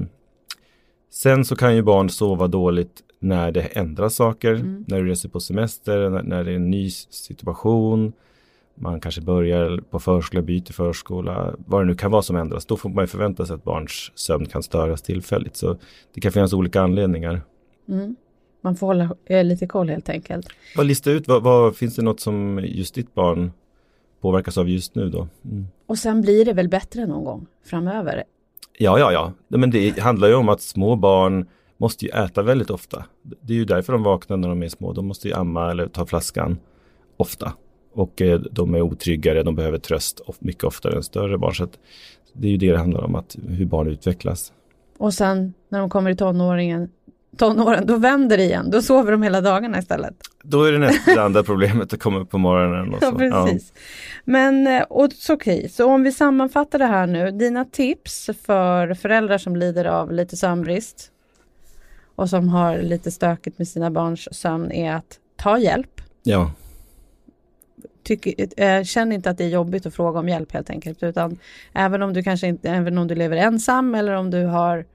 Sen 1.12 1.46
så 1.46 1.56
kan 1.56 1.76
ju 1.76 1.82
barn 1.82 2.10
sova 2.10 2.48
dåligt 2.48 3.02
när 3.20 3.52
det 3.52 3.62
ändras 3.62 4.16
saker, 4.16 4.54
mm. 4.54 4.86
när 4.88 5.02
du 5.02 5.10
reser 5.10 5.30
på 5.30 5.40
semester, 5.40 6.10
när, 6.10 6.24
när, 6.24 6.44
det 6.44 6.52
är 6.52 6.56
en 6.56 6.70
ny 6.70 6.90
situation. 6.90 8.14
Man 8.76 9.00
kanske 9.00 9.22
börjar 9.22 9.82
på 9.90 10.00
förskola, 10.00 10.42
byter 10.42 10.74
förskola, 10.74 11.56
vad 11.58 11.82
det 11.82 11.86
nu 11.86 11.96
kan 11.96 12.12
vara 12.12 12.22
som 12.22 12.36
ändras. 12.36 12.66
Då 12.66 12.78
får 12.78 12.90
man 12.90 13.08
förvänta 13.08 13.46
sig 13.46 13.54
att 13.54 13.64
barns 13.64 14.12
sömn 14.16 14.46
kan 14.46 14.64
störas 14.64 15.02
tillfälligt. 15.02 15.56
Så 15.56 15.78
det 16.14 16.22
kan 16.22 16.32
finnas 16.32 16.54
olika 16.54 16.82
anledningar. 16.82 17.42
Mm. 17.90 18.16
Man 18.62 18.76
får 18.76 18.88
hålla 18.88 19.16
eh, 19.26 19.44
lite 19.44 19.68
koll 19.68 19.90
helt 19.90 20.10
enkelt. 20.10 20.48
Vad 20.78 20.86
lista 20.86 21.12
ut, 21.12 21.28
vad, 21.28 21.44
vad, 21.44 21.76
finns 21.76 21.96
det 21.96 22.02
något 22.02 22.20
som 22.20 22.60
just 22.64 22.96
ditt 22.96 23.14
barn 23.14 23.52
påverkas 24.22 24.58
av 24.58 24.70
just 24.70 24.96
nu 24.96 25.10
då? 25.10 25.28
Mm. 25.46 25.68
Och 25.86 25.98
sen 25.98 26.22
blir 26.22 26.46
det 26.46 26.54
väl 26.54 26.70
bättre 26.70 27.06
någon 27.06 27.24
gång 27.24 27.48
framöver? 27.66 28.24
Ja, 28.78 29.00
ja, 29.00 29.12
ja. 29.12 29.34
Men 29.48 29.72
det 29.72 30.00
handlar 30.00 30.28
ju 30.28 30.34
om 30.34 30.50
att 30.50 30.62
små 30.62 30.96
barn 30.96 31.46
måste 31.80 32.06
ju 32.06 32.12
äta 32.12 32.42
väldigt 32.42 32.70
ofta. 32.70 33.06
Det 33.42 33.54
är 33.54 33.58
ju 33.58 33.66
därför 33.66 33.94
de 33.94 34.04
vaknar 34.04 34.38
när 34.38 34.50
de 34.50 34.64
är 34.64 34.70
små. 34.70 34.94
De 34.94 35.08
måste 35.08 35.28
ju 35.28 35.34
amma 35.34 35.72
eller 35.72 35.88
ta 35.88 36.06
flaskan 36.06 36.58
ofta. 37.18 37.54
Och 37.94 38.22
eh, 38.22 38.40
de 38.40 38.76
är 38.76 38.82
otryggare, 38.82 39.44
de 39.44 39.56
behöver 39.56 39.78
tröst 39.78 40.22
mycket 40.40 40.64
oftare 40.64 40.96
än 40.96 41.04
större 41.04 41.38
barn. 41.38 41.56
Så 41.56 41.68
det 42.34 42.48
är 42.48 42.52
ju 42.52 42.58
det 42.58 42.72
det 42.72 42.78
handlar 42.78 43.04
om, 43.04 43.16
att 43.16 43.36
hur 43.48 43.66
barn 43.66 43.88
utvecklas. 43.88 44.54
Och 44.98 45.14
sen 45.14 45.54
när 45.70 45.80
de 45.80 45.90
kommer 45.90 46.12
i 46.12 46.16
tonåringen, 46.16 46.90
tonåren, 47.38 47.86
då 47.88 47.98
vänder 47.98 48.38
det 48.38 48.44
igen. 48.44 48.72
Då 48.72 48.82
sover 48.82 49.12
de 49.12 49.24
hela 49.24 49.42
dagarna 49.42 49.80
istället. 49.80 50.16
Då 50.44 50.64
är 50.64 50.72
det 50.72 50.78
nästan 50.78 51.16
det 51.16 51.24
andra 51.24 51.44
problemet 51.44 51.94
att 51.94 52.00
komma 52.00 52.20
upp 52.20 52.30
på 52.30 52.38
morgonen. 52.38 52.94
Och 52.94 53.00
så. 53.00 53.06
Ja, 53.06 53.18
precis. 53.18 53.72
Ja. 53.76 53.82
Men 54.26 54.68
eh, 54.68 54.84
okej, 54.90 55.34
okay. 55.34 55.70
så 55.70 55.86
om 55.86 56.04
vi 56.04 56.12
sammanfattar 56.12 56.80
det 56.80 56.86
här 56.86 57.08
nu. 57.08 57.32
Dina 57.32 57.66
tips 57.66 58.30
för 58.46 58.94
föräldrar 58.94 59.38
som 59.38 59.56
lider 59.56 59.86
av 59.86 60.12
lite 60.12 60.38
sömnbrist 60.38 61.12
och 62.20 62.30
som 62.30 62.50
har 62.50 62.78
lite 62.78 63.12
stökigt 63.12 63.58
med 63.58 63.68
sina 63.68 63.92
barns 63.92 64.28
sömn 64.32 64.72
är 64.72 64.94
att 64.94 65.20
ta 65.36 65.58
hjälp. 65.58 66.02
Ja. 66.24 66.52
Tyck, 68.04 68.60
äh, 68.60 68.84
känn 68.84 69.12
inte 69.12 69.30
att 69.30 69.38
det 69.38 69.44
är 69.44 69.50
jobbigt 69.50 69.86
att 69.86 69.94
fråga 69.94 70.20
om 70.20 70.30
hjälp 70.30 70.52
helt 70.52 70.70
enkelt. 70.70 71.04
Utan 71.04 71.38
även 71.74 72.02
om 72.02 72.14
du 72.14 72.24
kanske 72.24 72.48
inte, 72.48 72.70
även 72.70 72.98
om 72.98 73.08
du 73.08 73.16
lever 73.16 73.38
ensam 73.38 73.96
eller 73.96 74.14
om 74.14 74.32
du 74.32 74.46
har 74.46 74.86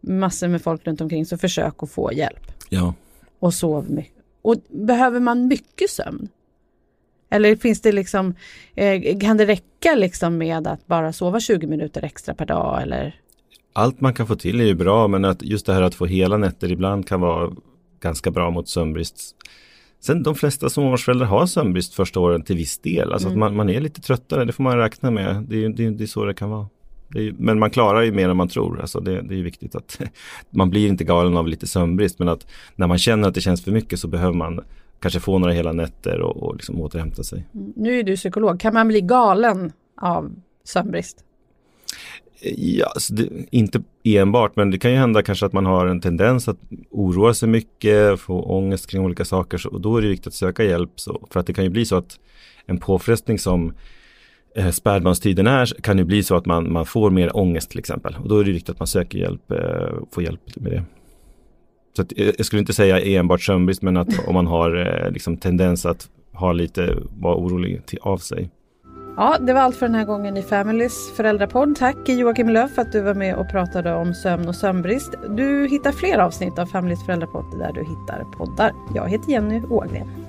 massor 0.00 0.48
med 0.48 0.62
folk 0.62 0.86
runt 0.86 1.00
omkring 1.00 1.26
så 1.26 1.38
försök 1.38 1.82
att 1.82 1.90
få 1.90 2.12
hjälp. 2.12 2.52
Ja. 2.68 2.94
Och 3.38 3.54
sov 3.54 3.90
mycket. 3.90 4.24
Och 4.42 4.56
behöver 4.68 5.20
man 5.20 5.46
mycket 5.46 5.90
sömn? 5.90 6.28
Eller 7.30 7.56
finns 7.56 7.80
det 7.80 7.92
liksom, 7.92 8.34
eh, 8.74 9.18
kan 9.18 9.36
det 9.36 9.46
räcka 9.46 9.94
liksom 9.94 10.38
med 10.38 10.66
att 10.66 10.86
bara 10.86 11.12
sova 11.12 11.40
20 11.40 11.66
minuter 11.66 12.04
extra 12.04 12.34
per 12.34 12.46
dag 12.46 12.82
eller? 12.82 13.20
Allt 13.76 14.00
man 14.00 14.14
kan 14.14 14.26
få 14.26 14.36
till 14.36 14.60
är 14.60 14.64
ju 14.64 14.74
bra 14.74 15.08
men 15.08 15.24
att 15.24 15.42
just 15.42 15.66
det 15.66 15.72
här 15.72 15.82
att 15.82 15.94
få 15.94 16.06
hela 16.06 16.36
nätter 16.36 16.72
ibland 16.72 17.08
kan 17.08 17.20
vara 17.20 17.52
ganska 18.00 18.30
bra 18.30 18.50
mot 18.50 18.68
sömnbrist. 18.68 19.36
Sen 20.00 20.22
de 20.22 20.34
flesta 20.34 20.68
småbarnsföräldrar 20.68 21.26
har 21.26 21.46
sömnbrist 21.46 21.94
första 21.94 22.20
åren 22.20 22.42
till 22.42 22.56
viss 22.56 22.78
del. 22.78 23.12
Alltså 23.12 23.28
mm. 23.28 23.42
att 23.42 23.48
man, 23.48 23.56
man, 23.56 23.70
är 23.70 23.80
lite 23.80 24.00
tröttare, 24.00 24.44
det 24.44 24.52
får 24.52 24.64
man 24.64 24.78
räkna 24.78 25.10
med. 25.10 25.44
Det, 25.48 25.68
det, 25.68 25.90
det 25.90 26.04
är 26.04 26.06
så 26.06 26.24
det 26.24 26.34
kan 26.34 26.50
vara. 26.50 26.68
Är, 27.14 27.34
men 27.38 27.58
man 27.58 27.70
klarar 27.70 28.02
ju 28.02 28.12
mer 28.12 28.28
än 28.28 28.36
man 28.36 28.48
tror. 28.48 28.80
Alltså 28.80 29.00
det, 29.00 29.22
det 29.22 29.34
är 29.38 29.42
viktigt 29.42 29.74
att 29.74 30.00
man 30.50 30.70
blir 30.70 30.88
inte 30.88 31.04
galen 31.04 31.36
av 31.36 31.48
lite 31.48 31.66
sömnbrist. 31.66 32.18
Men 32.18 32.28
att 32.28 32.46
när 32.76 32.86
man 32.86 32.98
känner 32.98 33.28
att 33.28 33.34
det 33.34 33.40
känns 33.40 33.64
för 33.64 33.72
mycket 33.72 33.98
så 33.98 34.08
behöver 34.08 34.34
man 34.34 34.60
kanske 35.00 35.20
få 35.20 35.38
några 35.38 35.52
hela 35.52 35.72
nätter 35.72 36.20
och, 36.20 36.36
och 36.36 36.54
liksom 36.54 36.80
återhämta 36.80 37.22
sig. 37.22 37.46
Mm. 37.54 37.72
Nu 37.76 37.98
är 37.98 38.02
du 38.02 38.16
psykolog, 38.16 38.60
kan 38.60 38.74
man 38.74 38.88
bli 38.88 39.00
galen 39.00 39.72
av 40.00 40.34
sömnbrist? 40.64 41.25
Ja, 42.40 42.86
alltså 42.86 43.14
det, 43.14 43.28
inte 43.50 43.82
enbart, 44.04 44.56
men 44.56 44.70
det 44.70 44.78
kan 44.78 44.90
ju 44.90 44.96
hända 44.96 45.22
kanske 45.22 45.46
att 45.46 45.52
man 45.52 45.66
har 45.66 45.86
en 45.86 46.00
tendens 46.00 46.48
att 46.48 46.58
oroa 46.90 47.34
sig 47.34 47.48
mycket, 47.48 48.20
få 48.20 48.42
ångest 48.42 48.90
kring 48.90 49.02
olika 49.04 49.24
saker. 49.24 49.58
Så, 49.58 49.68
och 49.68 49.80
då 49.80 49.96
är 49.96 50.02
det 50.02 50.08
viktigt 50.08 50.26
att 50.26 50.34
söka 50.34 50.64
hjälp. 50.64 50.90
Så, 50.96 51.26
för 51.30 51.40
att 51.40 51.46
det 51.46 51.52
kan 51.54 51.64
ju 51.64 51.70
bli 51.70 51.84
så 51.84 51.96
att 51.96 52.18
en 52.66 52.78
påfrestning 52.78 53.38
som 53.38 53.74
eh, 54.56 54.70
spädbarnstiden 54.70 55.46
är 55.46 55.66
kan 55.82 55.98
ju 55.98 56.04
bli 56.04 56.22
så 56.22 56.36
att 56.36 56.46
man, 56.46 56.72
man 56.72 56.86
får 56.86 57.10
mer 57.10 57.36
ångest 57.36 57.70
till 57.70 57.78
exempel. 57.78 58.16
Och 58.22 58.28
då 58.28 58.38
är 58.38 58.44
det 58.44 58.52
viktigt 58.52 58.70
att 58.70 58.78
man 58.78 58.86
söker 58.86 59.18
hjälp, 59.18 59.50
eh, 59.50 59.94
får 60.12 60.22
hjälp 60.22 60.40
med 60.56 60.72
det. 60.72 60.84
Så 61.96 62.02
att, 62.02 62.12
eh, 62.16 62.30
jag 62.36 62.46
skulle 62.46 62.60
inte 62.60 62.72
säga 62.72 63.00
enbart 63.00 63.42
sömnbrist 63.42 63.82
men 63.82 63.96
att 63.96 64.28
om 64.28 64.34
man 64.34 64.46
har 64.46 64.76
eh, 64.76 65.10
liksom 65.10 65.36
tendens 65.36 65.86
att 65.86 66.08
ha 66.32 66.52
lite, 66.52 66.96
vara 67.18 67.36
orolig 67.36 67.86
till, 67.86 67.98
av 68.02 68.18
sig. 68.18 68.50
Ja, 69.16 69.36
det 69.40 69.52
var 69.52 69.60
allt 69.60 69.76
för 69.76 69.86
den 69.86 69.94
här 69.94 70.04
gången 70.04 70.36
i 70.36 70.42
Familys 70.42 71.10
föräldrapodd. 71.16 71.76
Tack 71.76 72.08
Joakim 72.08 72.48
Löf 72.48 72.74
för 72.74 72.82
att 72.82 72.92
du 72.92 73.00
var 73.00 73.14
med 73.14 73.36
och 73.36 73.48
pratade 73.48 73.94
om 73.94 74.14
sömn 74.14 74.48
och 74.48 74.54
sömnbrist. 74.54 75.14
Du 75.28 75.66
hittar 75.66 75.92
fler 75.92 76.18
avsnitt 76.18 76.58
av 76.58 76.66
Familys 76.66 77.04
föräldrapodd 77.06 77.58
där 77.58 77.72
du 77.72 77.84
hittar 77.84 78.24
poddar. 78.36 78.72
Jag 78.94 79.08
heter 79.08 79.30
Jenny 79.30 79.62
Ågren. 79.70 80.25